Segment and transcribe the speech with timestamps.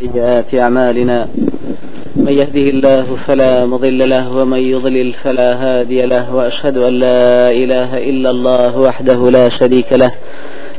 [0.00, 1.28] سيئات أعمالنا.
[2.16, 7.98] من يهده الله فلا مضل له ومن يضلل فلا هادي له وأشهد أن لا إله
[8.10, 10.12] إلا الله وحده لا شريك له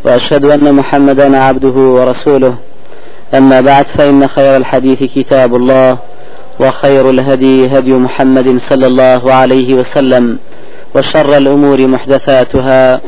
[0.06, 2.56] وأشهد أن محمدا عبده ورسوله.
[3.38, 5.98] أما بعد فإن خير الحديث كتاب الله
[6.60, 10.40] وخير الهدي هدي محمد صلى الله عليه وسلم
[10.96, 13.02] وشر الأمور محدثاتها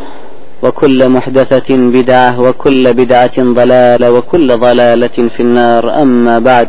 [0.64, 6.02] وكل محدثة بدعة وكل بدعة ضلالة وكل ضلالة في النار.
[6.02, 6.68] أما بعد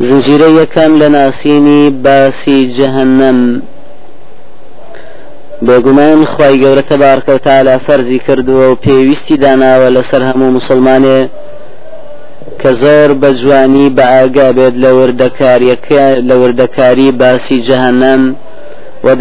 [0.00, 3.62] زنجيرية كان لناسيني باسي جهنم.
[5.66, 11.20] بێگومان خی گەورە تەبارکە و تالا فەرزی کردووە و پێویستی داناوە لەسەر هەموو مسلمانێ
[12.60, 18.22] کە زۆر بە جوانی بە ئاگا بێت لە وردەکاریەکە لە وردەکاری باسی جەهنم
[19.04, 19.16] و و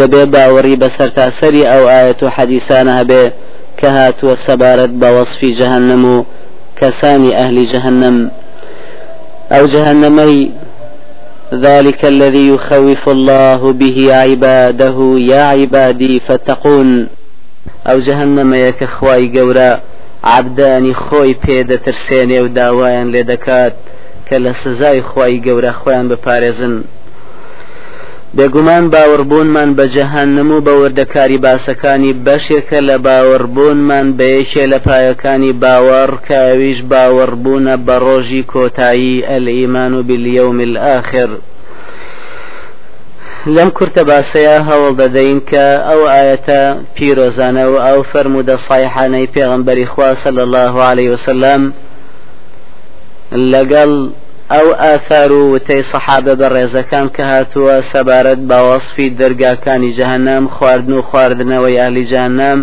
[3.81, 6.25] کە هاتووە سەبارەت بە وەصفی جەهنم و
[6.79, 8.17] کەسانی ئەهلی جەهنم
[9.51, 10.51] ئەو جەهنمەی
[11.65, 16.89] ذلك الذي يخوف الله به عباده يا عبادي فاتقون
[18.07, 19.71] جەهنمەیە کە خوای گەورە
[20.23, 23.73] عبدانی خۆی پێدەترسێنێ و داوایان لێ دەکات
[24.27, 26.07] کە لە سزای خوای گەورە خۆیان
[28.37, 35.57] بێگومان باوەڕبوونمان بە جەهەنم و بە وردەکاری باسەکانی بەشێکە لە باوەڕبوونمان بە یەکێ لە پایەکانی
[35.63, 41.29] باوەڕ کە ئەویش باوەڕبوونە بە ڕۆژی کۆتایی الإيمان باليوم الآخر
[43.55, 46.61] لەم کورتە باسەیە هەوڵ دەدەین کە ئەو ئاەتە
[46.95, 51.61] پیرۆزانە و ئەو فەرموودە سایحانەی پێغمبەری خواسە لە الله عليه وسلم
[53.53, 53.91] لەگەڵ
[54.53, 61.05] ئەو ئاثار و وتەی سەحابە بە ڕێزەکان کە هاتووە سەبارەت باوەصفی دەرگاکانی جەهنم خواردن و
[61.09, 62.59] خواردنەوەی ئالی جانام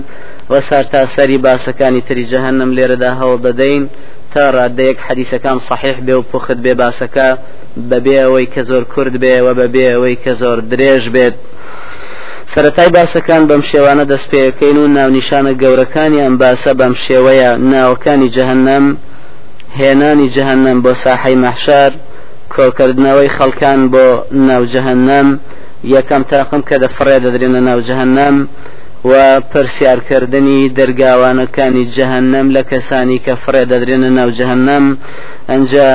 [0.50, 3.84] وە سارتاسەری باسەکانی تری جەهنم لێرەدا هەوڵ دەدەین
[4.32, 7.28] تا ڕادەیەک حەدیسەکان صحیح بێ و پوخت بێ باسەکە
[7.90, 11.36] بەبێ ئەوەی کە زۆر کورد بێ و بەبێ ئەوەی کە زۆر درێژ بێت.
[12.52, 18.86] سەتای باسەکان بەم شێوانە دەست پێەکەین و ناونیشانە گەورەکانی ئەم باسە بەم شێوەیە ناوەکانی جەهنم
[19.78, 21.92] هێنانی جەهنم بۆ ساحەی مەحشار
[22.54, 24.06] کۆکردنەوەی خەڵکان بۆ
[24.48, 25.28] ناوجەهنم
[25.94, 28.36] یەکەم تاقم کە دەفڕێ دەدرێنە ناوجەهنم
[29.04, 34.84] و پرسیارکردنی دەرگاوانەکانی جەهنم لە کەسانی کە فڕێ دەدرێنە ناوجەهنم
[35.48, 35.88] ئەنجا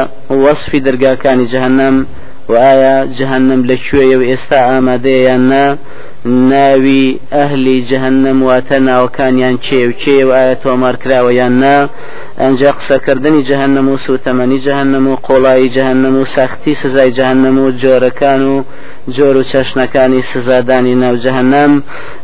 [0.43, 1.95] وەصفی دەرگاکانی جەهنم
[2.49, 5.65] و ئایا جەهنم لەکوێیە و ئێستا ئامادەیان نا؟
[6.25, 9.93] ناوی ئەهلی جەهنم واتە ناوەکانیان چێ و
[10.27, 11.77] و ئایا تۆمارکراوەیان نا
[12.41, 18.41] ئەنجا قسەکردنی جەهنم و سوتەمەنی جەهنم و قۆڵایی جەهنم و ساختی سزای جەهنم و جۆرەکان
[18.51, 18.63] و
[19.15, 21.71] جۆر و چەشنەکانی سزادانی ناو جەهنم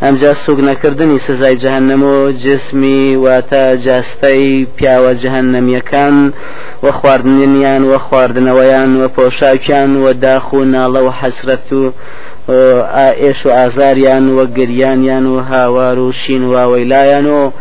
[0.01, 6.15] ئەمجا سوگ نەکردنی سزای جەهنم و جسمی واتە جاستەی پیاوە جەهنەمیەکان
[6.83, 11.91] وە خواردنیان وە خواردنەوەیان وە پۆشاکیان وە داخ و ناڵە و حەسرەت و
[12.49, 17.51] ئێش و ئازاریان وە گریانیان و هاوار و شین واوەیلایەن و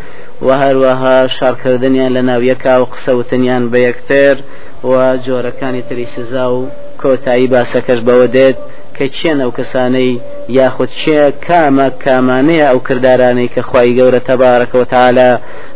[0.45, 4.35] و هەروەها شارکردنیان لە ناویەکە و قسەوتنیان بە یەکتر
[4.83, 6.69] و جۆرەکانی تری سزا و
[7.01, 8.57] کۆتایی باسەکەش بەوە دێت
[8.95, 10.19] کە چێن ئەو کەسانەی
[10.57, 15.29] یاخود چێ کامە کامانەیە ئەو کردارانەی کە خی گەورە تەبارەکەەوە تاالە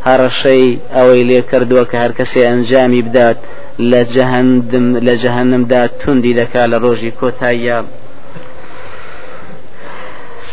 [0.08, 3.40] هەڕەشەی ئەوەی لێ کردووە کە هەر کەسێ ئەنجامی بدات
[3.92, 7.80] لە جەهندم لە جەهنمدا توندی دەکا لە ڕۆژی کۆتاییە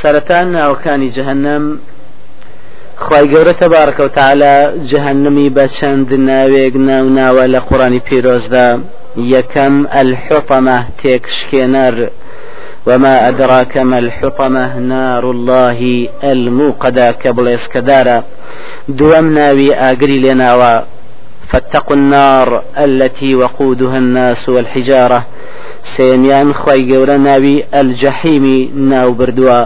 [0.01, 1.65] سەرەتا ناوەکانی جەهنم
[3.05, 4.55] خی گەورە تەبارەکە و تاالە
[4.91, 8.69] جەهنمی بە چەند ناوێک ناو ناوە لە قوڕانی پیرۆزدا.
[9.35, 11.97] یەکەم الحطمە تێکشکێنەر.
[12.87, 18.19] وما أدراك ما الحطمة؟ نار الله الموقدة كبليس كدارا
[18.89, 20.75] دوام ناوي آقري لناوا
[21.51, 25.21] فاتقوا النار التي وقودها الناس والحجارة.
[25.83, 29.65] سيميان خوي قورا ناوي الجحيم ناو بردوا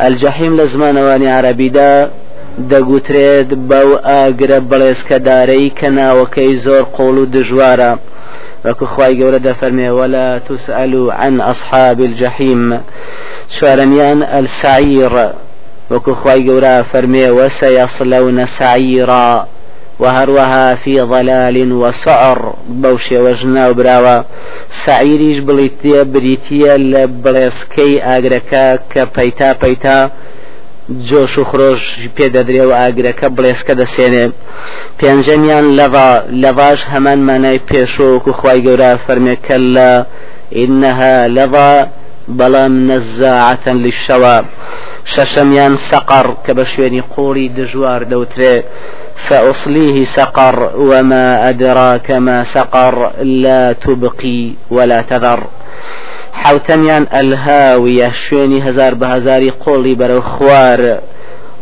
[0.00, 2.10] الجحيم لزمان واني عربي دا
[2.70, 7.92] دەگوترێت بەو ئاگرە بەڵێزکەدارەی کە ناوەکەی زۆر قۆڵ و دژوارە.
[8.64, 12.80] وەکو خی گەورە دەفەرمێ ولا تسأل عن أصحاب الجحيم.
[13.56, 15.14] شوارەمیان السعير
[15.92, 19.46] وەکو خی گەورە فەرمێ وسيصلون سعيرا.
[20.02, 24.24] وهروها في ضلال وسعر بوشي وجنا وبراوة
[24.84, 30.10] سعيريش بليتيا بريتيا لبلسكي اغركا كبيتا بيتا
[31.08, 31.80] جۆش و خرۆژ
[32.16, 34.24] پێدەدرێ و ئاگرەکە بڵێسکە دەسێنێ.
[34.98, 36.10] پێنجەمیان لەڤا
[36.42, 39.90] لەڤاش هەمان مانای پێشۆک و خی گەورە فەرمێکە لە
[40.58, 41.70] ئینەها لەڤا
[42.38, 44.36] بەڵام نەزاعەتەن للشەوە
[45.12, 48.56] شەشەمیان سەقەر کە بە شوێنی قوڵی دژوار دەوترێ
[50.76, 53.10] وما أدراك ما سقر.
[53.22, 55.40] لا تبقي ولا تذر.
[56.32, 61.00] حوتنيان الهاوية شويني هزار بهزاري قولي برو خوار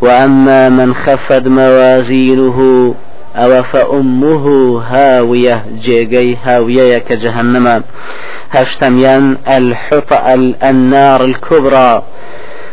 [0.03, 2.95] وأما من خفت موازينه
[3.37, 4.45] أو فأمه
[4.89, 7.83] هاوية جيجي هاوية كجهنم
[8.51, 10.13] هشتميان الحط
[10.65, 12.03] النار الكبرى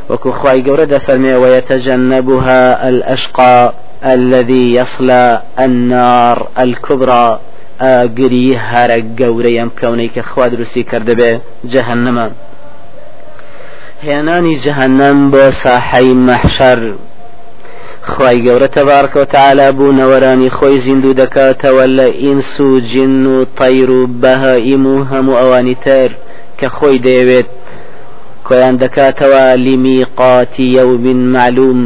[0.10, 0.64] وكو خواي
[1.00, 3.74] فرمي ويتجنبها الأشقى
[4.06, 7.40] الذي يصلى النار الكبرى
[7.82, 11.32] ئاگری هەرە گەورەیەم کەونەی کە خوا دروستی کردبێ
[11.72, 12.28] جەهنەمە.
[14.06, 15.46] هێنانی جەهنم بۆ
[18.14, 19.24] خی گەورە تەبارکە
[19.82, 22.54] و نەوەرانی خۆی زیندوو دەکاتەوە لە ئینس
[22.92, 26.10] جن و تەیر و بەهائیم و هەموو ئەوانی تر
[26.60, 27.50] کە خۆی دەیەوێت.
[28.48, 31.82] کۆیان دەکاتەوە لیمیقاتی یەومین معلوم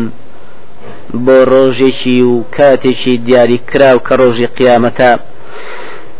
[1.26, 5.12] بۆ ڕۆژێکی و کاتێکی دیاری کراو کە ڕۆژی قیامەتە.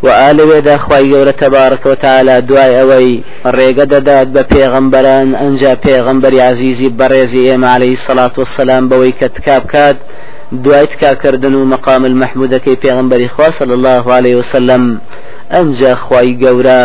[0.04, 3.24] و ئالەوێدا خی گەورە تەبارەکەەوە تالا دوای ئەوەی
[3.58, 9.28] ڕێگە دەدات بە پێغەمبەران ئەنج پێغەمبەری عزیزی بەڕێزی ئێمە عليهەی سەڵات و سەسلام بەوەی کە
[9.36, 9.98] تکاب کات
[10.64, 14.84] دوای تکاکردن و مقام المەحمودەکەی پێغمبەری خوا صلی الله عليه وسلم.
[15.54, 16.82] ئەنجا خی گەورە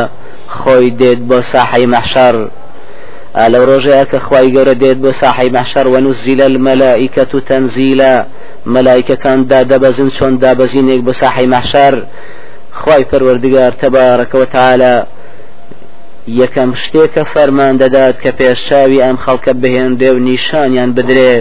[0.58, 2.36] خۆی دێت بۆ ساحەی مەحشار
[3.52, 8.14] لەو ڕۆژەیە کە خی گەورە دێت بۆ ساحی مەحشەر وەنوزیل المەلائکە و تەنزیلە
[8.74, 11.94] مەلایکەکان دادەبەزن چۆن دابەزینێک بۆ ساحی مەحشەر
[12.80, 14.94] خی پەروەردگار تەبارەکەەوە تعاالە
[16.40, 21.34] یەکەم شتێکە فەرمان دەدات کە پێشچاوی ئەم خەڵکە بهێندێ و نیشانیان بدرێ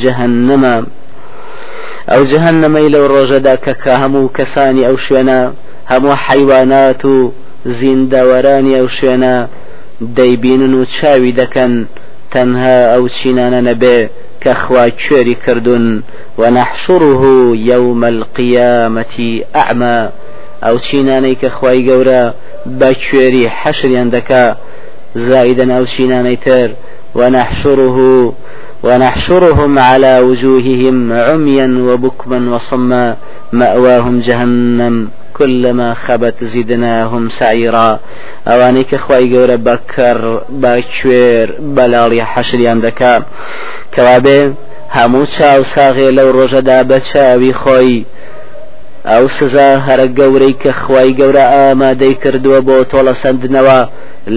[0.00, 0.76] جەهنەمە.
[2.10, 5.40] ئەو جەهنەمەی لەو ڕۆژەدا کە کە هەموو کەسانی ئەو شوێنە
[5.92, 7.16] هەموو حیوانات و
[7.78, 9.34] زینداوەرانی ئەو شوێنە
[10.18, 11.72] دەیبینن و چاوی دەکەن
[12.32, 13.98] تەنها ئەو چینانە نەبێ
[14.42, 15.86] کە خوا کوێری کردوون.
[16.40, 17.22] ونحشره
[17.72, 19.16] يوم القيامة
[19.62, 19.98] أعمى.
[20.66, 22.22] ئەو چینانەی کە خی گەورە
[22.78, 24.44] بە کوێری حەشریان دەکا
[25.26, 26.68] زائدا ئەو چینانەی تر
[27.18, 27.98] ونحشره
[28.86, 33.16] ونحشرهم على وجوههم عميا وبكما وصما
[33.52, 35.08] مأواهم جهنم
[35.38, 38.00] كلما خبت زدناهم سعيرا
[39.04, 40.18] خی گەورە بەکەر
[40.62, 43.14] بە کوێر بەلاڵی حەشریان دەکا
[43.94, 44.40] کەوابێ
[44.96, 47.52] هەموو چاو ساغێ لەو ڕۆژەدا بە چاوی
[49.10, 53.80] ئەو سزا هەرە گەورەی کە خی گەورە ئامادەی کردووە بۆ تۆڵە سندنەوە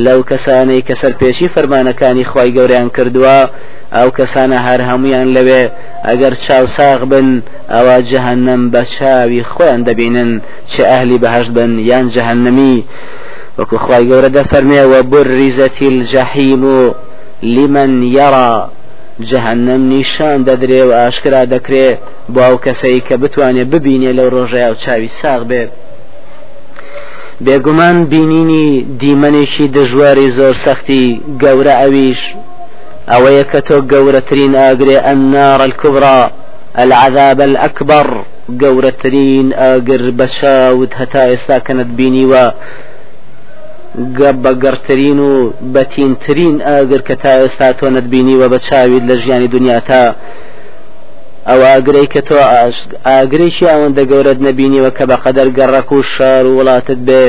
[0.05, 3.37] لەو کەسانەی کە سەرپێشی فەرمانەکانی خی گەوریان کردووە
[3.95, 5.63] ئەو کەسانە هەر هەمویان لەوێ
[6.07, 7.27] ئەگەر چاوساغ بن
[7.73, 10.31] ئەوە جەهنم بە چاوی خۆیان دەبینن
[10.71, 12.77] چه ئەهلی بەهشت بن یان جەهنمی
[13.57, 16.79] وەکو خی گەورە دەفەرمێەوە بڕیزەتی الجەحیم و
[17.55, 18.51] لمن یڕا
[19.29, 21.89] جەهنم نیشان دەدرێ و ئاشکرا دەکرێ.
[22.33, 25.71] بۆ ئەو کەسەی کە بتوانێت ببینێ لەو ڕۆژەیە و چاوی ساغ بێت
[27.45, 28.67] بێگومان بینینی
[29.01, 31.05] دیمەنێکی دژواری زۆر سەختی
[31.41, 32.21] گەورە ئەویش.
[33.11, 36.21] ئەوەیە کە تۆ گەورەترین ئاگرێ ئەنار الكبرى
[36.83, 38.07] العذاب الأكبر.
[38.61, 42.45] گەورەترین ئاگر بەشاوت هەتا ئێستا کەنت بینیوە.
[44.43, 50.15] بەگەرترین و بەتینترین ئاگر کە تا ئێستا تۆ نەتبینیوە بە چاویت لە ژیانی دنیا تا.
[51.49, 52.37] ئەو ئاگرەی کە تۆ
[53.07, 57.23] ئاگرێکی ئەوەندە گەورەت نەبینیوە کە بەقەدەر گەڕەک و شار و وڵاتت بێ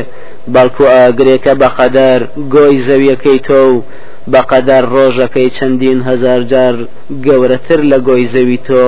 [0.54, 2.20] بەڵکو ئاگرێکە بەقەدەر
[2.54, 3.76] گۆی زەویەکەی تۆ و
[4.32, 6.77] بەقەدەر ڕۆژەکەی چەندین هزار جار
[7.27, 8.84] گەورەتر لە گۆی زەوی تۆ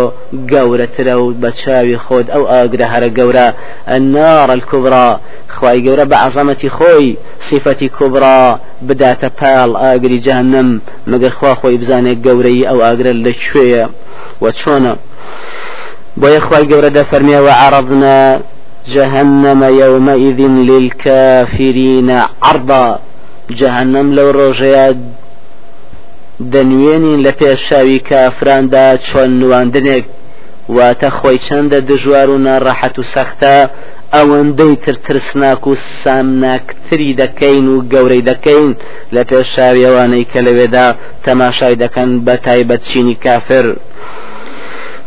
[0.52, 3.48] گەورەترە و بە چاوی خۆت ئەو ئاگرە هەرە گەورە.
[3.90, 5.08] ئەنار الکوبرا
[5.56, 8.40] خی گەورە بە عزەمەتی خۆی سیفەتی کوبرا
[8.88, 10.68] بداتە پاڵ ئاگری جهنم
[11.10, 13.84] مەگەر خوا خۆی بزانێت گەورەی ئەو ئاگرە لەکوێیە
[14.42, 14.94] و چۆنە؟
[16.20, 18.20] بۆیە خی گەورە دەفەرمێ و عرضنا
[18.94, 22.10] جهنم يومئذ للكافرين
[22.42, 22.86] عرضا.
[23.50, 24.86] جهنم لو ڕۆژەیە
[26.52, 30.04] دەنوێنین لە پێشاوی کافراندا چۆن نواندنێک.
[30.76, 33.56] واتە خۆی چەندە دژوار و ناڕەحەت و سەختە
[34.14, 38.72] ئەوەندەی تر ترسناک و سامناکتری دەکەین و گەورەی دەکەین
[39.14, 40.88] لە پێشاویەوانەی کە لەوێدا
[41.24, 43.66] تەماشای دەکەن بە تایبەت چینی کافر.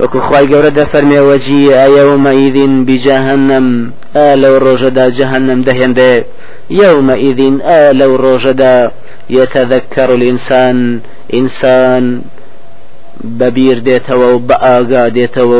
[0.01, 3.67] وەکو خی گەورە دەفەرمێ وەجی ئەومەئیدین بجەهنم
[4.15, 6.13] ئا لەو ڕۆژەدا جەهنم دەهێندێ.
[6.69, 8.91] يومئذ آ لو رجدا
[9.29, 11.01] يتذكر الإنسان
[11.33, 12.21] إنسان
[13.39, 15.59] بەبیر دێتەوە و بە ئاگا دێتەوە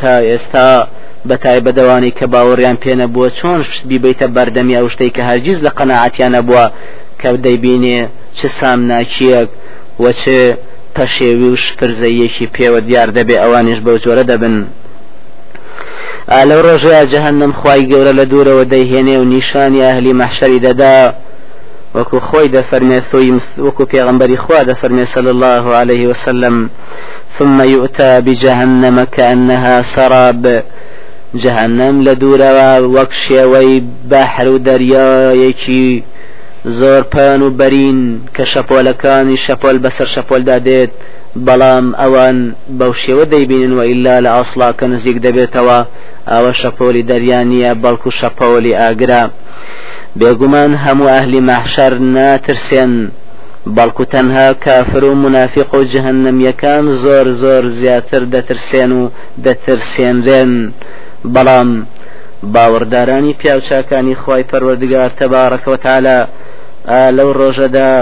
[0.00, 0.88] تا ئێستا
[1.28, 6.40] بە تایبەدەوانی کە باوەڕیان پێنە بووە چۆن بیبیتە بەردەمی ئەو شتەی کە هەرگیز لە قەنەعاتیانە
[6.48, 6.64] بووە
[7.20, 7.98] کە دەیبینێ
[8.38, 9.48] چ سامناکیەک
[10.02, 10.24] و چ
[10.96, 14.56] پەشێوی و شپرزەیەکی پێوە دیار دەبێ ئەوانش بەو جۆرە دەبن
[16.48, 20.96] لەو ڕۆژەیە جەهنم خی گەورە لە دوورەوە دەیهێنێ و نیشانی ئەهلی مەحشەری دەدا
[21.96, 23.30] وەکو خۆی دەفەرمێ ثۆی
[23.66, 26.56] وەکو پێغمبەری خوا دەفەرمێ صلى الله عليه وسلم.
[27.38, 30.44] ثم يؤتى بجهنم كأنها سراب.
[31.34, 36.02] جهنم لدورا وەک شێوەی بەحر و دەریایەکی
[36.64, 38.00] زۆر پان و بەرین
[38.36, 40.92] کە شەپۆلەکانی شەپۆل بەسەر شەپۆلدا دێت
[41.46, 42.38] بەڵام ئەوان
[42.78, 45.78] بەو شێوە دەیبینن و ئللا لە ئاسڵاکە نزیک دەبێتەوە
[46.32, 49.22] ئەوە شەپۆلی دەریانیە بەڵکو شەپۆلی ئاگرا.
[50.18, 52.92] بێگومان هەموو ئەهلی مەحشەر ناترسێن
[53.76, 59.02] بەڵکو تەنها کافر و منافق و جهنمیەکان زۆر زۆر زیاتر دەترسێن و
[59.44, 60.52] دەترسێنرێن.
[61.34, 61.70] بەڵام
[62.54, 66.18] باوەڕدارانی پیاوچاکانی خی پەروەردگار تەبارەکەەوە تاالە
[67.16, 67.92] لەو ڕۆژەدا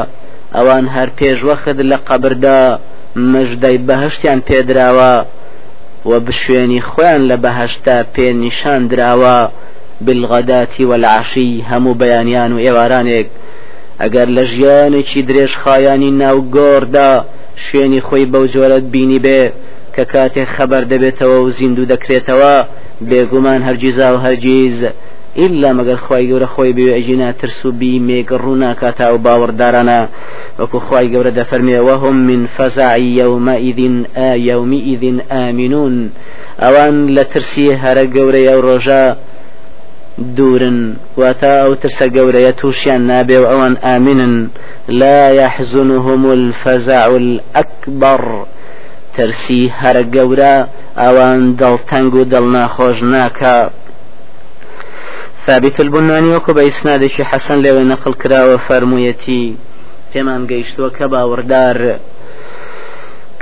[0.56, 2.60] ئەوان هەر پێشوەخت لە قەبردا
[3.32, 5.14] مژدەی بەهشتیان پێدراوە
[6.10, 9.38] و بشوێنی خۆیان لە بەهشتا پێ نیشان دراوە
[10.04, 13.28] بالغەداتی وەلعاشی هەموو بەیانیان و ئێوارانێک.
[14.02, 17.10] ئەگەر لە ژیانێکی درێژ خایانی ناو گۆڕدا
[17.64, 19.42] شوێنی خۆی بەو جۆرەت بینی بێ
[19.94, 22.54] کە کاتێک خەبەر دەبێتەوە و زیندوو دەکرێتەوە
[23.08, 24.78] بێگومان هەرگیزا و هەرگیز
[25.38, 30.00] إلا مگر خواهی گەورە خۆی بێ ئەجینا ترس و بی مێگەڕوو ناکاتا و باوەڕدارانە
[30.60, 33.78] وەکو خواهی گەورە دەفەرمێ وهم من فەزعی یومئذ
[34.50, 36.10] یومئذ ئامنون
[36.62, 39.04] ئەوان لە ترسی هەرە گەورەی ئەو ڕۆژە
[40.36, 43.74] دوورن واتا ئەو ترسە گەورەیە تووشیان نابێ و ئەوان
[44.88, 48.22] لا يحزنهم الفزع الأكبر.
[49.16, 50.54] ترسی هەرە گەورە
[51.02, 53.56] ئەوان دڵتەنگ و دڵناخۆش ناکە
[55.46, 59.56] ثابت البناني وكو بإسنادش حسن لو نقل كرا وفرمويتي
[60.14, 61.78] پێمان گەیشتووە کە باوەڕدار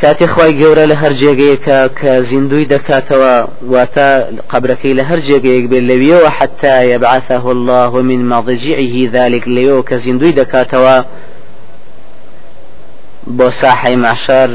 [0.01, 3.35] کاتی خی گەورە لە هەر جێگەیەکە کە زیندوی دەکاتەوە
[3.73, 4.09] واتە
[4.53, 5.65] قبرەکەی لە هەر جێگەیەک
[6.95, 10.33] يبعثه الله من مضجعه ذلك لەوە کە زیندوی
[13.51, 14.51] ساحەی معشار.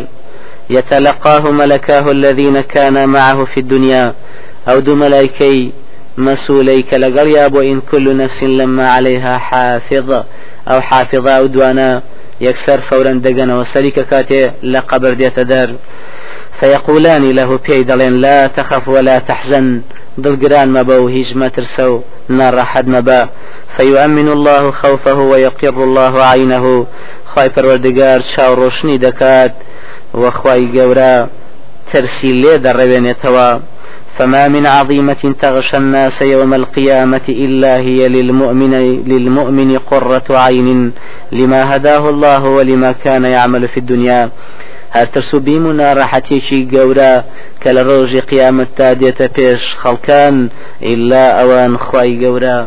[0.70, 4.14] يتلقاه ملكاه الذين كان معه في الدنيا
[4.68, 5.72] أو دو ملائكي
[6.18, 10.24] مسؤولي كالقر يابو إن كل نفس لما عليها حافظ
[10.68, 12.02] أو حافظة أو دوانا
[12.42, 15.76] يكسر فورا دقنا وسلك كاتي لقبر ديت دار.
[16.60, 19.82] فيقولان له بيدلين لا تخف ولا تحزن.
[20.18, 23.30] دلقران مبو هيج ما ترسو نار حد مبا
[23.78, 26.86] فيؤمن الله خوفه ويقر الله عينه.
[27.36, 29.54] خواي پروردگار شاو روشني دكات
[30.14, 31.30] وخواي قورا
[31.94, 33.60] ترسي لي دروينيتوا
[34.18, 38.74] فما من عظيمة تغشى الناس يوم القيامة إلا هي للمؤمن,
[39.08, 40.92] للمؤمن قرة عين
[41.32, 44.32] لما هداه الله ولما كان يعمل في الدنيا.
[44.96, 47.14] هەر ترسو بیم و ناڕەحەتێکی گەورە
[47.62, 50.36] کە لە ڕۆژی قیامەتتا دێتە پێش خەڵکان
[50.90, 52.58] ئللا ئەوان خی گەورە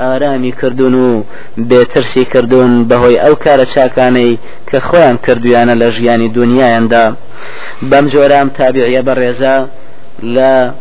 [0.00, 1.24] ئارامی کردوون و
[1.70, 7.04] بێترسی کردوون بەهۆی ئەو کارە چاکانەی کە خۆیان کردویانە لە ژیانی دنیایاندا
[7.90, 9.56] بەم جۆرام تابعە بە ڕێزە
[10.22, 10.72] لە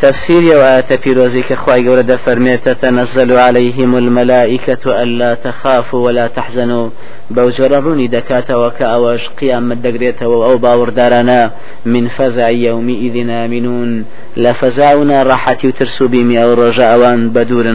[0.00, 6.90] تفسير وآية بيروزي كخواي قولة فرميت تنزل عليهم الملائكة ألا تخافوا ولا تحزنوا.
[7.30, 11.50] بوجر روني دكات وكأوش قيام الدقرية أو باور دارنا
[11.86, 14.04] من فزع يومئذ آمنون.
[14.36, 17.66] لفزعنا راحتي وترسو بيمي أو رجاوان بدور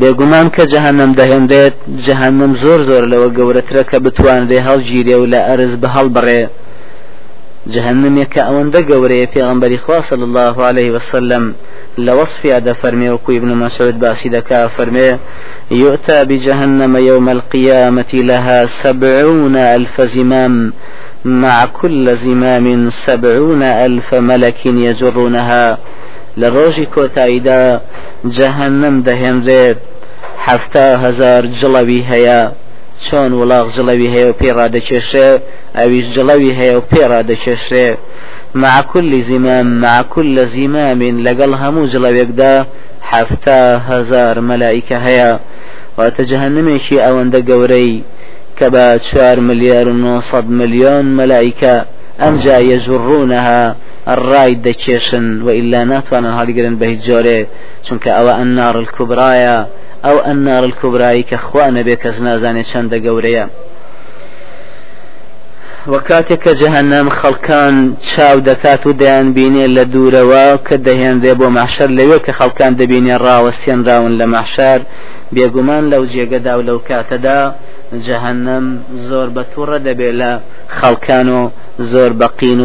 [0.00, 5.72] بێگومان کە جەهنم دەهێنرێت جەهنم زۆر زۆر لەوە گەورەترە کە بتوانرێ هەڵگیرێ و لە ئەرز
[5.82, 5.88] بە
[7.66, 11.54] هەڵبڕێ جهنمێکە ئەوەندە گەورەیە پێغمبەری خوا صلی الله عليه وسلم
[11.98, 15.18] لوصف هذا فرمي وكو ابن مسعود باسي دكا فرمي
[15.70, 20.72] يؤتى بجهنم يوم القيامة لها سبعون ألف زمام
[21.24, 25.78] مع كل زمام سبعون ألف ملك يجرونها
[26.36, 27.80] لە ڕۆژی
[28.24, 29.78] کۆتاییدا جەهنم دەهێنرێت
[30.38, 32.52] حەفتا هەزار جڵەوی هەیە
[33.04, 35.28] چۆن وڵاغ جڵەوی هەیە و پێڕا دەکێشێ
[35.78, 37.86] ئەویش جڵەوی هەیە و پێڕا دەکێشێ
[38.62, 42.54] مع كل زمام مع كل زمام لەگەڵ هەموو جڵەوێکدا
[43.10, 43.60] حفتا
[43.90, 45.32] هزار مەلایکە هەیە.
[45.98, 46.22] واتە
[47.04, 47.92] ئەوەندە گەورەی
[48.58, 51.74] کە بە چوار ملیار و 900 ملیۆن مەلایکە
[52.22, 53.62] ئەمجا یەژڕونەها
[54.28, 57.40] ڕای دەکێشن و ئللا ناتوانن هەڵگرن بە هیچ جۆرێ
[57.86, 59.58] چونکە ئەوە ئەنار الکوبرایە
[60.06, 63.44] ئەو ئەنار الکوبرایی کە خوا نەبێ کەس نازانێت چەندە گەورەیە
[65.94, 67.74] وەکاتێک کە جەهنم خەڵکان
[68.08, 73.16] چاو دەکات و دەیان بینێ لە دوورەوە کە دەهێنرێ بۆ مەحشەر لەوێ کە خەڵکان دەبینێ
[73.24, 74.80] ڕاوەستێنراون لە مەحشار
[75.34, 77.40] بێگومان لەو جێگەدا و لەو کاتەدا
[78.06, 78.64] جەهنم
[79.08, 80.32] زۆر بە تووڕە دەبێت لە
[80.78, 81.40] خەڵکان و
[81.92, 82.60] زۆر بەقین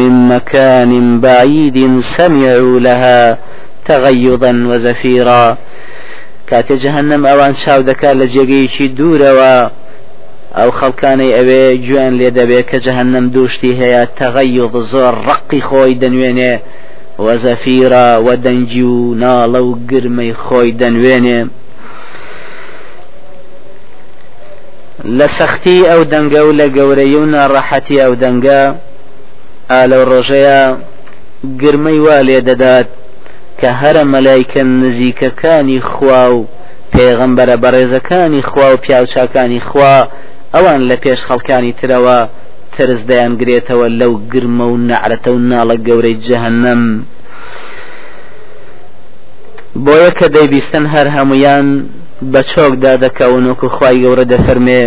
[0.00, 3.38] من مكان بعيد سمعوا لها
[3.88, 5.56] تغيظا وزفيرا.
[6.50, 9.56] کاتێ جەهنم ئەوان چاو دەکات لە جێگەیەکی دوورەوە.
[10.58, 16.54] ئەو خەڵکانەی ئەوێ گوێن لێ دەبێت کە جەهنم دووشتی هەیە تەغەیض زۆر ڕقی خۆی دەنوێنێ
[17.24, 21.40] وەزەفیرە وە دەنجی و ناڵە و گرمەی خۆی دەنوێنێ.
[25.18, 28.60] لە سەختی ئەو دەنگە و لە گەورەی و ناڕەحەتی ئەو دەنگە
[29.70, 30.60] ئالە ڕۆژەیە
[31.60, 32.88] گرمەی وا لێ دەدات.
[33.60, 36.48] کە هەرە مەلایکە نزیکەکانی خوا و
[36.94, 39.96] پێغەمبەرە بەڕێزەکانی خوا و پیاوچاکانی خوا
[40.54, 42.18] ئەوان لە پێش خەڵکانی ترەوە
[42.74, 46.82] ترس دەیان گرێتەوە لەو گرمە و نەعرەتە و ناڵە گەورەی جەهنم.
[49.84, 51.66] بۆیە کە دەیبیستن هەر هەمویان
[52.32, 54.84] بە چۆکدا دەکەون وەکو خی گەورە دەفەرمێ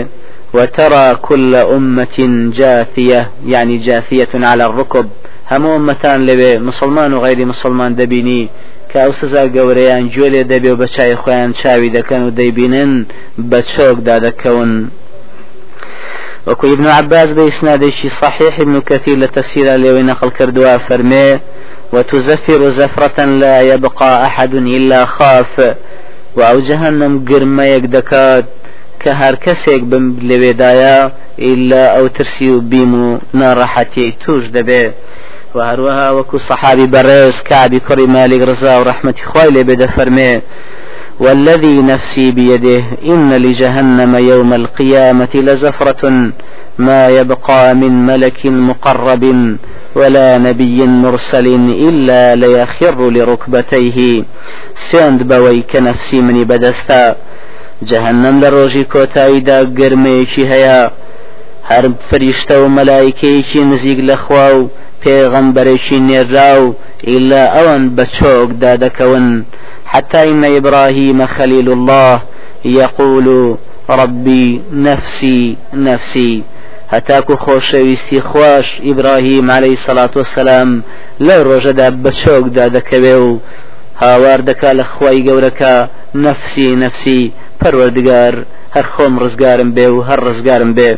[0.53, 2.17] وترى كل أمة
[2.59, 3.21] جاثية
[3.53, 5.07] يعني جاثية على الركب
[5.53, 8.43] هەموو ئەمەتان لەوێ مسلمان و غیری مسلمان دەبینی
[8.89, 12.91] کە ئەو سزا گەورەیان گوێ لێ دەبێ و بە چای خۆیان چاوی دەکەن و دەیبینن
[13.49, 14.71] بە چۆکدا دەکەون
[16.47, 21.39] وكو ابن عباس بإسنادش صحيح ابن كثير لتفسير لوي نقل كردوا فرمي
[21.93, 25.75] وتزفر زفرة لا يبقى أحد إلا خاف.
[26.35, 28.45] وأو جهنم قرما يقدكات
[28.99, 34.91] كهر كسيك بم لويدايا إلا أو ترسي بيمو نارحتي توش دبي
[35.55, 40.41] وهروها وكو صحابي برز كعبي كري مالك رزا ورحمة خوالي بدا فرمي.
[41.19, 46.31] والذي نفسي بيده إن لجهنم يوم القيامة لزفرة
[46.77, 49.55] ما يبقى من ملك مقرب
[49.95, 51.47] ولا نبي مرسل
[51.89, 54.23] إلا ليخر لركبتيه.
[54.75, 57.15] سند بوي كنفسي مني بدستا.
[57.83, 60.91] جهنم لروجي كوتايدا قرميشي هيا
[61.69, 64.69] هەر فریشتە و مەلایکەیەکی نزیک لەخوا و
[65.03, 66.75] پێغەمبەرێکی نێرا و
[67.09, 69.27] ئیلا ئەوان بە چۆکدا دەکەون
[69.91, 72.21] حتى إن إبراهيم خليل الله
[72.65, 73.27] يقول
[73.89, 76.43] ربي نفسي نفسي
[76.93, 80.83] هەتاکو خۆشەویستی خوش ئیبراهیم عليه سلاات وسلام
[81.27, 83.39] لەو ڕۆژەدا بە چۆکدا دەکەوێ و
[84.01, 85.73] هاوار دەکا لە خی گەورەکە
[86.15, 88.33] نفسی نفسی پەروەردگار
[88.75, 90.91] هەر خۆم ڕزگارم بێ و هەر ڕزگارم بێ.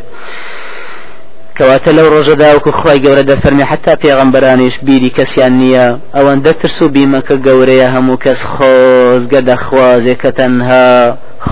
[1.56, 5.86] کەواتە لەو ڕۆژەدا وکو خی گەورە دەفەرمی حتا پێغمبەرانیش بیری کەسیان نییە.
[6.16, 10.88] ئەوەندە ترس و بیمەکە گەورەیە هەموو کەس خۆزگە دەخوازێ کە تەنها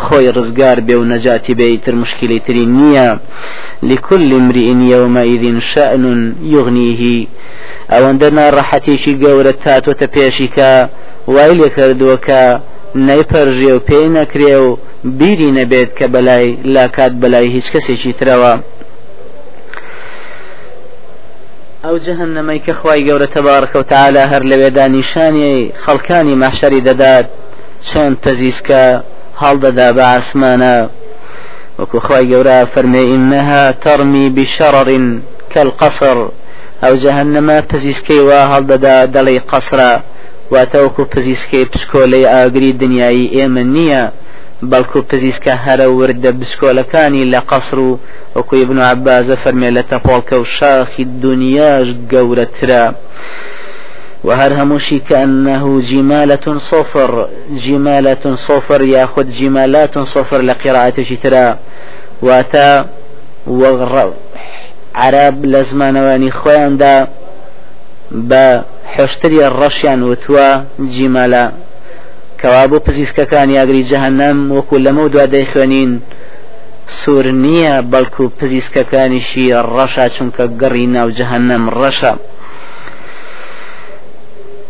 [0.00, 3.08] خۆی ڕزگار بێ و نەجاتی بێتر مشکلی تری نییە.
[3.90, 6.04] لكل امرئ يومئذ شأن
[6.54, 7.02] يغنيه
[7.92, 10.72] ئەوەندە ناڕەحەتێکی گەورە تاتۆتە پێشیکە
[11.34, 12.42] وای لێ کردووەکە
[12.96, 14.78] نەیپەرژێ و پێی نەکرێ و
[15.18, 18.54] بیری نەبێت کە بەلای لاکات بەلای هیچ کەسێکی ترەوە.
[21.84, 27.26] ئەو جەهنەمەی کە خی گەورە تەبارکە و تعالا هەر لەوێدا نیشانی خەڵکانی مەحشەری دەدات
[27.88, 28.84] چەند پەزیسکە
[29.42, 30.76] هەڵدەدا بە ئاسمانە.
[31.78, 34.88] وەکو خی گەورە فەرمێ ئینەها تەڕمی بشەڕڕ
[35.52, 36.18] کەلقەسر
[36.82, 39.92] ئەو جەهنەمە پزیسکەی وا هەڵدەدا دەڵی قەسرە.
[40.54, 44.02] واتەوەکو پزیسکەی پشکۆلەی ئاگری دنیایی ئێمە نییە
[44.70, 47.98] بەڵکو پزیسکە هەرە وردە بسکۆلەکانی لە قەسر و
[48.36, 52.84] وەکوی ابن عبازە فەرمێ لە تەپۆڵکە و شاخی دنیاش گەورەترە
[54.26, 57.28] وهر هموشي كأنه جمالة صفر
[57.66, 61.58] جمالة صفر ياخذ جمالات صفر لقراءة شترا
[62.22, 62.84] واتا
[63.46, 64.12] وغر
[64.94, 67.08] عرب لزمانواني خوان دا
[68.30, 70.48] بە حشتری ڕەشیان وتووە
[70.94, 71.44] جیمالە
[72.40, 75.92] کەوابوو پزیسکەکانی ئاگری جەهنەم وەکو لەمە و دوا دەیخوێنین
[76.98, 82.12] سوور نییە بەڵکو پزیسکەکانیشی ڕەشا چونکە گەڕی ناو جەهنەم ڕەشە.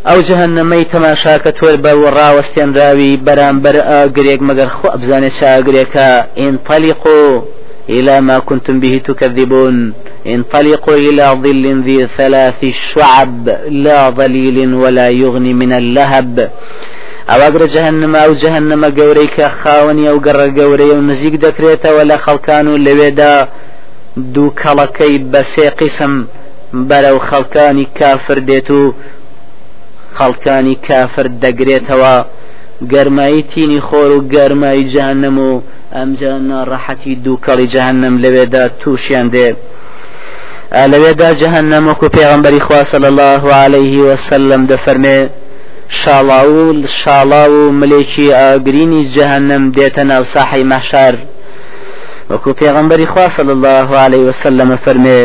[0.07, 6.09] ئەو جەهنەمەی تەماشاکە تۆر بە ڕاوەستێنراوی بەرامبەر ئاگرێک مەگەر خۆ ئەبزانێت چاگرێکە.
[6.39, 7.23] ئینطەلیقوا
[7.89, 9.93] إلى ما كنتم به تكذبون.
[10.27, 16.49] انطلقوا إلى ظل ذي ثلاث شعب لا ظليل ولا يغني من اللهب.
[17.31, 22.65] ئەواگرە جەهنم ئەو جەهنمە گەورەی کە خاوەنی ئەو گەڕە گەورەی و نزیک دەکرێتەوە لە خەڵکان
[22.67, 23.33] و لەوێدا
[24.33, 26.13] دوو کەڵەکەی بە سێ قیسم
[26.89, 28.81] بەرەو خەڵکانی کافر دێت و
[30.17, 32.15] خەڵکانی کافر دەگرێتەوە
[32.91, 34.21] گەرمایی تینی خۆر و
[35.47, 35.61] و
[35.95, 39.49] ئەمجا ناڕەحەتی دووکەڵی جەهنم لەوێدا تووشیان دێ
[40.91, 45.19] لەوێدا جەهنم وەکو پێغمبەری خوا صلی الله عليه وسلم دەفەرمێ
[45.99, 46.57] شاڵا و
[47.01, 51.15] شاڵا و ملێکی ئاگرینی جەهنم دێتە ناو ساحی مەحشار
[52.29, 55.21] وەکو پێغمبەری خوا صلی الله عليه وسلم فەرمێ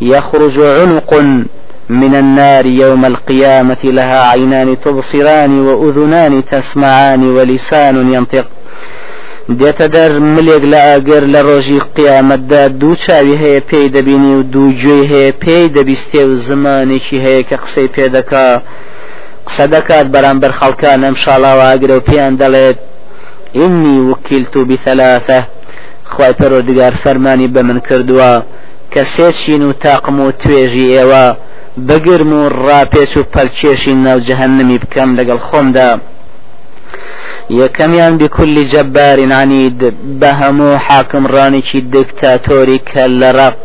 [0.00, 1.12] يخرج عنق
[1.90, 8.46] من النار يوم القيامة لها عينان تبصران وأذنان تسمعان ولسان ينطق
[9.56, 14.72] دێتە دەر ملێک لە ئاگەر لە ڕۆژی قیامەتدا دوو چاوی هەیە پێی دەبینی و دوو
[14.80, 18.46] گوێی هەیە پێی دەبیستێ و زمانێکی هەیە کە قسەی پێدەکا
[19.46, 22.78] قسە دەکات بەرامبەر خەڵکان ئەم شاڵاوە ئاگرە و پێیان دەڵێت
[23.58, 25.40] ئینی وکیلت و بثەلاثە
[26.12, 28.32] خی پەرۆردگار فەرمانی بە من کردووە
[28.92, 31.24] کە سێچین و تاقم و توێژی ئێوە
[31.88, 35.90] بگرم و ڕاپێچ و پەرچێشی ناو جەهنمی بکەم لەگەڵ خۆمدا.
[37.50, 43.56] یەکەمیان بكل جبار عنيد بهمو حاكم رانيشي دكتاتوري كالرق.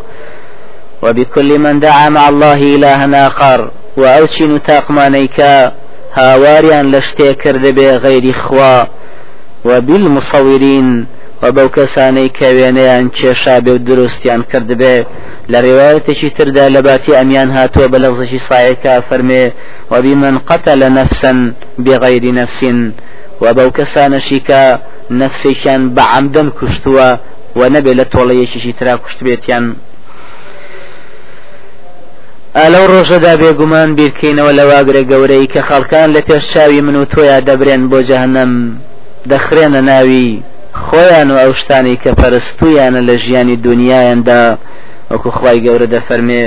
[1.04, 5.72] وبكل من دعا مع الله إلها آخر وأوشي تاقمانيكا
[6.14, 8.84] هاواريان لشتي كرد غير خوا
[9.66, 11.06] وبالمصورين
[11.44, 14.96] وبو کەسانەی کەوێنەیان کێشا بێ و دروستیان کرد بێ
[15.52, 19.44] لە ڕێوایەتێکی تردا لەباتی ئەمیان هاتووە بە لەغزشی سایەکە فەرمێ
[19.92, 21.34] وبی من قتل نفسا
[21.80, 22.64] بغير نفس
[23.44, 24.62] و بەو کەسانەشی کە
[25.20, 27.10] نەفسێکیان بە عەمدەن کوشتووە
[27.60, 29.66] و نەبێ لە تۆڵەیەکیشی ترا کوشت بێتیان
[32.60, 37.40] ئەلەو ڕۆژەدا بێگومان بیرکەینەوە لە واگرە گەورەی کە خەڵکان لە پێش چاوی من و تۆیا
[37.48, 38.54] دەبرێن بۆ جەهنەم.
[39.32, 40.30] دەخرێنە ناوی
[40.86, 44.44] خۆیان و ئەو شتانی کە پەرستویانە لە ژیانی دنیایاندا.
[45.12, 46.46] وەکو خی گەورە دەفەرمێ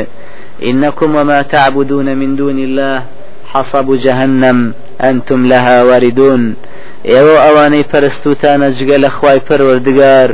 [0.63, 3.03] إنكم وما تعبدون من دون الله
[3.57, 6.57] حصب جهنم أنتم لها واردون.
[7.13, 10.29] ئێوە ئەوانەی پەرستوتانە جگە لە خوای پەروەردگار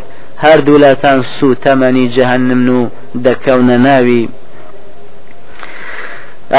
[0.44, 2.90] هەردوو لاتان سوو تەمەنی جەهنم و
[3.26, 4.28] دەکەونە ناوی.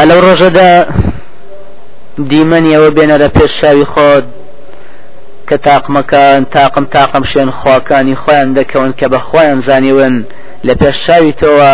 [0.10, 0.72] لەو ڕۆژەدا
[2.32, 4.26] دیمەنیەوە بێنەرە پێش شاوی خۆت
[5.48, 10.16] کە تاقمەکان تاقم تاقم شوێن خواکانی خۆیان دەکەون کە بە خۆیان زانیون.
[10.68, 11.74] لە پێش چاوی تۆوە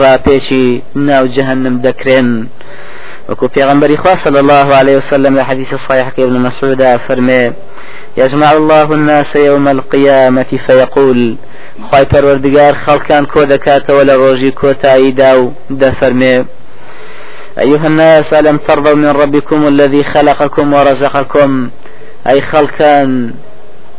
[0.00, 0.66] ڕاپێچی
[1.08, 2.30] ناو جەهنم دەکرێن.
[3.28, 7.52] وەکو پێغەمبەر خوا صلى الله عليه وسلم لە حديث الصحيح ابن مسعود فەرمێ
[8.16, 11.36] يجمع الله الناس يوم القيامة فيقول
[11.90, 16.44] خوای پەروەردگار خەڵکان کۆ دەکات وە لە ڕۆژی کۆتاییدا و دەفەرمێ
[17.58, 21.70] أيها الناس ألم ترضوا من ربكم الذي خلقكم ورزقكم؟
[22.26, 23.32] ئەی خەڵکان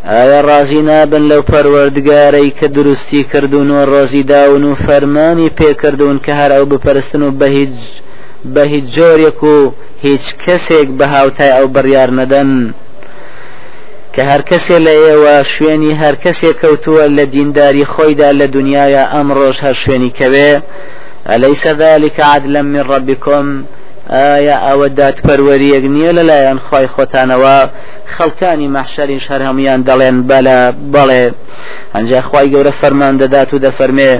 [0.05, 6.29] ئایا ڕازی نابن لەو پەروەردگارەی کە دروستی کردوون و ڕۆزی داون و فەرمانی پێکردوون کە
[6.39, 7.21] هەر ئەو بپەرستن
[8.53, 9.55] بە هیچ جۆرێک و
[10.05, 12.51] هیچ کەسێک بە هاوتای ئەو بڕیار نەدەن.
[14.13, 19.27] کە هەر کەسێ لە ئێوە شوێنی هەر کەسێک کەوتووە لە دینداری خۆیدا لە دنیاە ئەم
[19.37, 20.51] ڕۆژ هەر شوێنی کەوێ.
[21.29, 23.45] ئەلەیس ذلك عدلا من ربكم؟
[24.15, 27.57] ئایا ئەوە دادپەروەریەک نییە لەلایەن خی خۆتانەوە؟
[28.15, 30.59] خەڵکانی مەحشەری شەر هەمویان دەڵێن بەلە
[30.93, 31.25] بەڵێ.
[31.95, 34.13] ئەنجا خی گەورە فەرمان دەدات و دەفەرمێ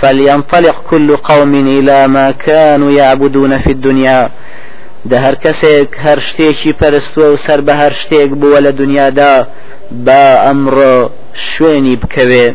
[0.00, 4.20] فلينطلق كل قوم إلى ما كانوا يعبدون في الدنيا.
[5.10, 9.34] ده هەر کەسێک هەر شتێکی پەرستووە و سەر بە هەر شتێک بووە لە دنیادا
[10.06, 10.96] با ئەمڕۆ
[11.34, 12.48] شوێنی بکەوێ.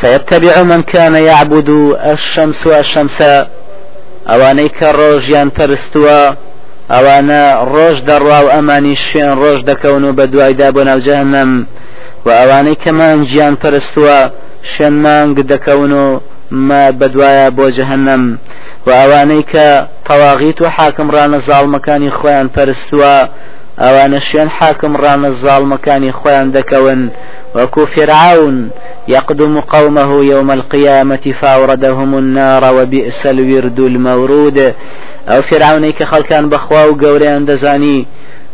[0.00, 1.68] فيتبع من كان يعبد
[2.14, 3.22] الشمس والشمس
[4.30, 6.20] ئەوانەی کە ڕۆژیان پەرستووە
[6.94, 11.50] ئەوانە ڕۆژ دەڕوا و ئەمانی شوێن ڕۆژ دەکەون و بە دوایدا بۆ ناوجەهنم
[12.26, 14.18] و ئەوانەی کەمان گیان پەرستووە
[14.70, 16.06] شوێن مانگ دەکەون و
[16.68, 18.22] ما بەدوایە بۆ جەهنم
[18.86, 19.66] و ئەوانەی کە
[20.08, 23.14] تەواغیت و حاکمڕانە زاڵمەکانی خۆیان پەرستووە
[23.82, 27.00] ئەوانە شوێن حاکم ڕانە زاڵمەکانی خۆیان دەکەون
[27.56, 28.70] وەکو فرعون
[29.08, 34.58] يقدم قومه يوم القيامة فأوردهم النار وبئس الورد المورود.
[35.28, 38.06] أو فرعوني كخلكان بخوا وقوريان دزاني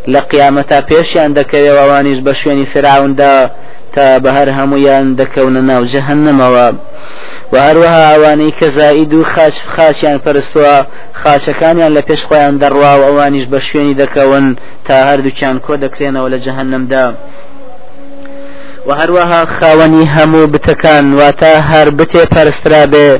[0.08, 3.50] لقيامتا پێشیان دەکەوێ ئەوانیش بە شوێنی فراوندا
[3.92, 6.66] تا بەهر هەمویان دەکەونە ناو جەهنمەوە
[7.52, 8.68] و هەروەها ئەوانەی کە
[9.34, 10.76] خاش خاچیان پەرستووە
[11.20, 14.46] خاچەکانیان لە پێش خۆیان دەڕوا و ئەوانیش بە شوێنی دەکەون
[14.86, 17.06] تا هەردووچیان کۆ دەکرێنەوە لە جەهنمدا
[18.86, 23.10] و هەروەها خاوەنی هەموو بتەکان واتە هەر بتێ پەرسترا بێ.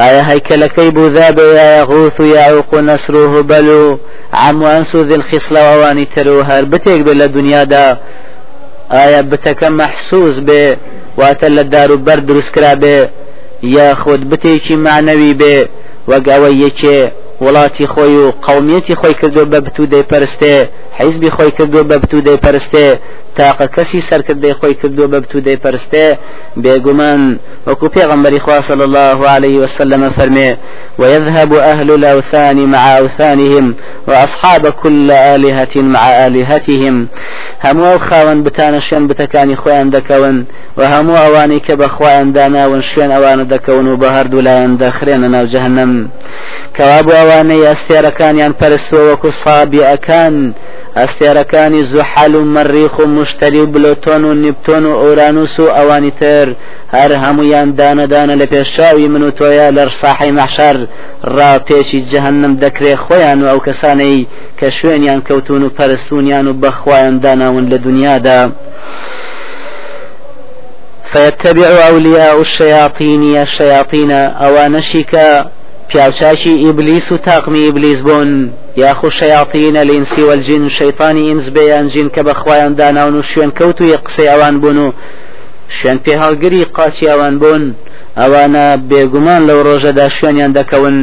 [0.00, 3.98] ئایا هەیکەلەکەی بوودا بێ یا غوث و یاعوق و نەسر و هوبەل و
[4.32, 7.86] عموانس و ذل خیسڵەوەوانی تر و هەر بتێک بێ لە دنیادا.
[8.94, 10.64] ئایا بتەکە مەحسوس بێ
[11.20, 11.90] واتە لە دار
[13.62, 15.56] یا خۆت بتێکی معنەوی بێ
[16.10, 16.98] وەک ئەوە یەکێ
[17.44, 20.54] وڵاتی خۆی و قومیەتی خۆی کردو بە بتو دەی پەرستێ
[20.98, 22.86] حیزبی خۆی کردو بە بتو دەی پەرستێ
[23.38, 26.06] تاقە کەسی سەرکردەی خۆی کردو بە بتو دەی پەرستێ
[26.62, 27.22] بێگومان
[27.66, 30.56] وەکو پێغەمبەری خوا صلى الله عليه وسلم فرمي
[30.98, 33.74] ويذهب أهل الأوثان مع أوثانهم
[34.08, 37.08] وأصحاب كل آلهة مع آلهتهم.
[37.64, 40.36] همو خاون بتان شوێن بتەکانی خۆیان دەکەون
[40.78, 45.28] و هەموو ئەوانی کە بە خۆیان داناون شوێن ئەوانە دەکەون و بە هەردوو لایەن دەخرێنە
[45.34, 45.92] ناو جەهنم.
[46.76, 50.54] کەوا بۆ ئەوانەی ئەستێرەکانیان پەرستوە وەکو سابیەکان
[50.96, 52.44] ئەستێرەکانی زوحال و
[53.19, 56.48] و مشتری و بلۆتۆن و نیپتۆن و ئەورانوس و ئەوانی تر.
[56.92, 60.76] هەر هەمویان دانەدانە لە پێشاوی من و تۆیە لە ڕساحی مەحشەر
[61.36, 64.26] ڕا پێشی جەهنم دەکرێ خۆیان و ئەو کەسانەی
[64.58, 68.40] کە شوێنیان کەوتون و پەرستونیان و بەخوایان داناون لە دنیادا.
[71.12, 74.10] فيتبع أولياء الشياطين الشياطين
[74.44, 75.12] أو نشك
[75.90, 78.50] پیاوچاشی ئیبلیس و تاقمی ئیبلیس بوون.
[78.76, 83.80] یاخو شەیاطین الإنسی والجن شەیطانی ئینس بێیان جین کە بە خۆیان داناون و شوێن کەوت
[83.80, 84.92] و یە قسەی ئەوان بوون و
[85.68, 87.64] شوێن پێ هەڵگری قاچی ئەوان بوون.
[88.20, 90.96] ئەوانە بێگومان لەو ڕۆژەدا شوێنیان دەکەون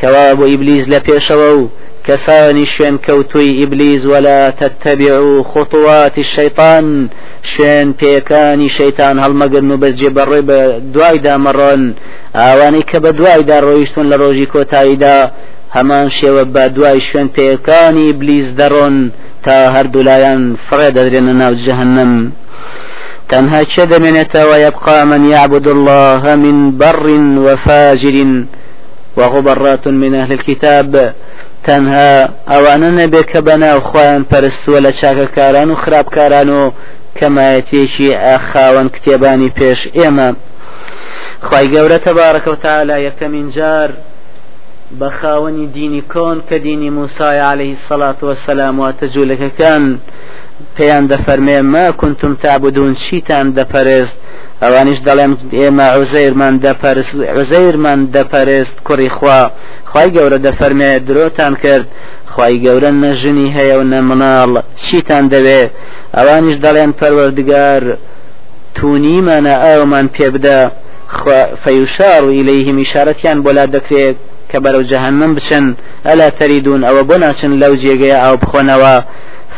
[0.00, 1.68] کەوا بۆ ئیبلیس لە پێشەوە و
[2.06, 7.08] كساني شين كوتوي إبليس ولا تتبعوا خطوات الشيطان.
[7.42, 11.94] شين بيكاني شيطان هل مقرنو بس جبري بدواي دا مرون
[12.36, 15.30] آواني كبدواي دا رويشتون لروجي كوتايدا
[15.76, 18.48] همان شێوە بە دوای شوێن پێەکانی بلیز
[19.44, 22.12] تا هەردوو لایەن فڕێ دەدرێنە ناو جهنم.
[23.30, 27.06] تەنها چه دەمێنێتەوە يبقى من يعبد الله من بر
[27.46, 28.16] وفاجر
[29.18, 31.14] وغبرات من أهل الكتاب.
[31.66, 32.10] تەنها
[32.50, 36.62] ئەوانە نەبێ کە بەناو خۆیان پەرستووە لە چاکەکاران و خراپکاران و
[37.18, 39.80] کەمایەتێکی ئاخاوەن کتێبانی پێش.
[39.98, 40.28] ئێمە
[41.46, 43.90] خی گەورە تەبارەکەوتا لە یەکەمین جار
[45.00, 49.84] بە خاوەنی دینی کۆن کە دینی موسای عليهەی سەڵات وەسەلام واتە جوولەکەکان
[50.76, 54.16] پێیان دەفەرمێ ما کنتم تابدون چیتان دەپەرست
[54.62, 59.40] ئەوانیش دەڵێن ئێمە عوزەیرمان دەپەرست عوزەیرمان دەپەرست کوڕی خوا.
[59.90, 61.86] خی گەورە دەفەرمێ درۆتان کرد.
[62.32, 64.52] خی گەورە نەژنی هەیە و نە مناڵ.
[64.82, 65.62] چیتان دەوێ؟
[66.16, 67.82] ئەوانیش دەڵێن پەروەردگار
[68.76, 70.60] تونیمانە ئەومان پێ بدە.
[71.64, 74.18] فەیوشار و ئیلەیهی میشارەتیان بۆ لا دەکرێت
[74.50, 75.66] کە بەرەو جەهنم بچن.
[76.08, 78.96] ئەلا تەریدون ئەوە بۆ ناچن لەو جێگەیە ئاو بخۆنەوە.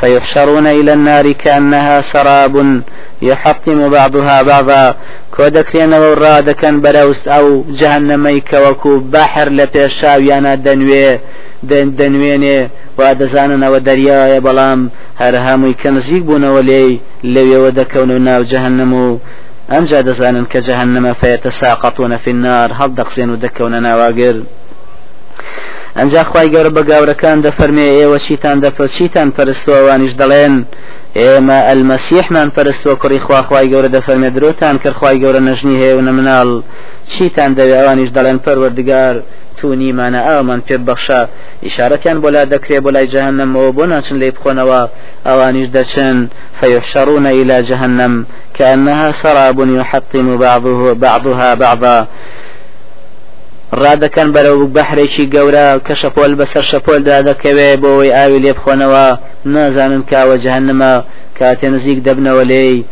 [0.00, 2.82] فيحشرون إلى النار كأنها سراب
[3.22, 4.94] يحطم بعضها بعضا.
[5.36, 11.18] كودكرين وراد كان بروست أو جهنمي كوكو بحر لبيشاويانا دنوي
[11.62, 14.90] دن دنويني وادزاننا ودريايا بلام.
[15.18, 19.18] هر هاموي كنزيق بونا لي لو ودكون ناو جهنمو.
[19.72, 22.72] أنجا دزانا كجهنم فيتساقطون في النار.
[22.78, 24.42] هل دقسين ودكون ناواقر
[25.98, 30.54] ئەنجا خی گەورە بە گاورەکان دەفەرمێ ئێوە چیتان دەپە چیتان پەرستوەوانیش دەڵێن؟
[31.20, 36.50] ئێمە ئەلمەسیحمان پەرستوە کوڕی خواخوای گەورە دەفەرمێ درۆتان کرد خی گەورە نەژنی هەیە و نەمناڵ.
[37.10, 39.14] چیتان دەوێ ئەوانیش دەڵێن؟ پەروەردگار
[39.58, 41.20] تونیمانە ئەومان پێ بەخشە
[41.64, 44.80] ئیشارەتیان بۆ لا دەکرێت بۆ لای جەهنمەوە بۆ ناچن لێ بخۆنەوە.
[45.26, 46.16] ئەوانیش دەچن
[46.58, 48.14] فيحشرون إلى جهنم
[48.56, 51.96] كأنها سراب يحطم بعضه بعضها بعضا.
[53.72, 59.06] ڕادەکەن بەرەو بەحرێکی گەورە کە شەپۆل بەسەر شەپۆلدا دەکەوێ بۆەوەی ئاوی لێ بخۆنەوە.
[59.54, 60.92] نازانن کاوە جەهنمە
[61.38, 62.84] کاتێ نزیک دەبنەوە لێی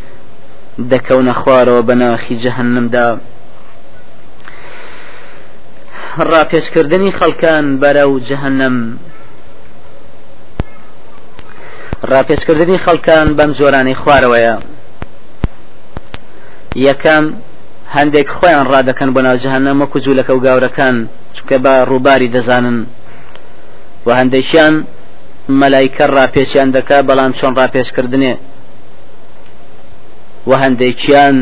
[0.91, 3.07] دەکەونە خوارەوە بەناخی جەهنمدا
[6.31, 8.75] ڕاپێشکردنی خەڵکان بەرەو جەهنم
[12.11, 14.55] ڕاپێشکردنی خەڵکان بەم جۆرانی خوارەوەیە.
[16.87, 17.25] یەکەم
[17.95, 20.95] هەندێک خۆیان ڕادەکەن بۆ ناوجههنەمە کوجوولەکە و گاورەکان
[21.35, 22.77] چکە بە ڕووباری دەزانن.
[24.07, 24.75] و هەندێکیان
[25.61, 28.33] مەلایکە ڕاپێچیان دەکا بەڵام چۆن ڕاپێشکردنێ
[30.49, 31.37] و هەندێکیان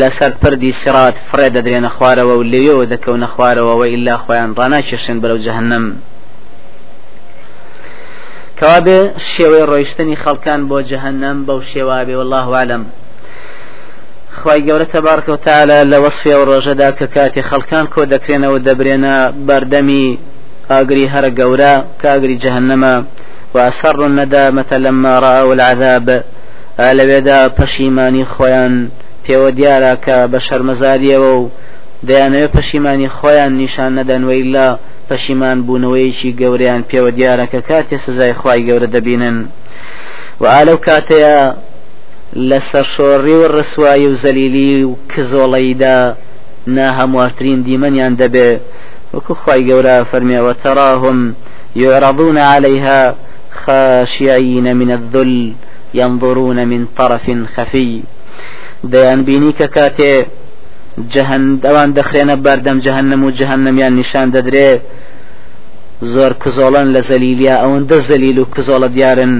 [0.00, 5.42] لەسەر پردی سرات فرێ دەدرێنە خوارەوە و لێەوە دەکەونە خوارەوە و ئللا خۆیان ڕناکێشن بەرەو
[5.46, 5.84] جەهنم
[8.58, 12.82] کەوابێ شێوەی ڕۆیشتنی خەڵکان بۆ جەهنم بەو شێوابێ والله عالم.
[14.42, 19.16] خی گەورە تەبارکە و تاالە لە وەصفی و ڕۆژەدا کە کاتی خەڵکان کۆ دەکرێنەوە دەبرێنە
[19.46, 20.18] بەردەمی
[20.70, 22.94] ئاگری هەرە گەورە کاگری جەهنەمە
[23.54, 26.08] وأسر الندامة لما رأوا العذاب.
[26.98, 28.74] لەوێدا پەشیمانی خۆیان
[29.24, 31.50] پێوە دیارە کە بە شەرمەزاریەوە و
[32.08, 34.66] دەیانەوێت پەشیمانی خۆیان نیشان نەدەنوەی لە
[35.08, 39.36] پەشیمان بوونەوەیکی گەوریان پێوە دیارە کە کاتێ سزای خی گەورە دەبینن.
[40.40, 41.36] و ئالەو کاتەیە
[42.36, 45.98] لە سەرشۆڕی و ڕسوایی و زەلیلی و کزۆڵەیدا
[46.66, 48.50] نا هەموارترین دیمەنیان دەبێ.
[49.14, 51.18] وەکو خی گەورە فەرمیەوە تەڕاهم
[51.76, 53.00] يعرضون عليها
[53.62, 55.52] خاشعين من الذل
[55.94, 58.02] ينظرون من طرف خفي
[58.92, 60.14] دەیان بینی کە کاتێ
[61.64, 64.70] ئەوان دەخرێنە بەردەم جەهنم و جەهنمیان نیشان دەدرێ.
[66.14, 69.34] زۆر کزۆڵەن لە زەلیلیا ئەوەندە زەلیل کزۆڵە دیارن.